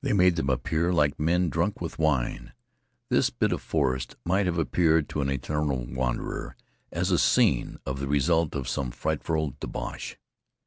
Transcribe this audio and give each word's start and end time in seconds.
They 0.00 0.14
made 0.14 0.36
them 0.36 0.48
appear 0.48 0.94
like 0.94 1.20
men 1.20 1.50
drunk 1.50 1.78
with 1.78 1.98
wine. 1.98 2.54
This 3.10 3.28
bit 3.28 3.52
of 3.52 3.60
forest 3.60 4.16
might 4.24 4.46
have 4.46 4.56
appeared 4.56 5.10
to 5.10 5.20
an 5.20 5.28
ethereal 5.28 5.84
wanderer 5.92 6.56
as 6.90 7.10
a 7.10 7.18
scene 7.18 7.78
of 7.84 8.00
the 8.00 8.08
result 8.08 8.54
of 8.54 8.66
some 8.66 8.90
frightful 8.90 9.54
debauch. 9.60 10.16